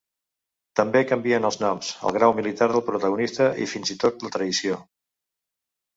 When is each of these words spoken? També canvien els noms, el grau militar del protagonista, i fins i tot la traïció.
També 0.79 1.01
canvien 1.11 1.45
els 1.49 1.59
noms, 1.65 1.91
el 2.09 2.17
grau 2.17 2.35
militar 2.39 2.69
del 2.73 2.85
protagonista, 2.89 3.51
i 3.67 3.69
fins 3.75 3.95
i 3.97 3.99
tot 4.05 4.27
la 4.29 4.37
traïció. 4.39 4.83